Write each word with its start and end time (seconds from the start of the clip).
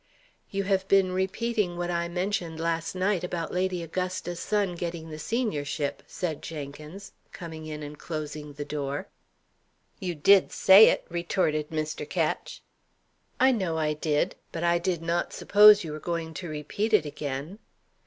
"You 0.49 0.63
have 0.63 0.87
been 0.87 1.11
repeating 1.11 1.77
what 1.77 1.91
I 1.91 2.07
mentioned 2.07 2.59
last 2.59 2.95
night 2.95 3.23
about 3.23 3.53
Lady 3.53 3.83
Augusta's 3.83 4.39
son 4.39 4.73
getting 4.73 5.11
the 5.11 5.19
seniorship," 5.19 6.01
said 6.07 6.41
Jenkins, 6.41 7.11
coming 7.31 7.67
in 7.67 7.83
and 7.83 7.99
closing 7.99 8.53
the 8.53 8.65
door. 8.65 9.09
"You 9.99 10.15
did 10.15 10.51
say 10.51 10.87
it," 10.89 11.05
retorted 11.07 11.69
Mr. 11.69 12.09
Ketch. 12.09 12.63
"I 13.39 13.51
know 13.51 13.77
I 13.77 13.93
did. 13.93 14.35
But 14.51 14.63
I 14.63 14.79
did 14.79 15.03
not 15.03 15.33
suppose 15.33 15.83
you 15.83 15.91
were 15.91 15.99
going 15.99 16.33
to 16.33 16.49
repeat 16.49 16.93
it 16.95 17.05
again." 17.05 17.59